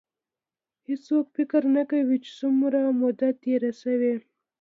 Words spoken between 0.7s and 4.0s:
هېڅوک فکر نه کوي چې څومره موده تېره شي.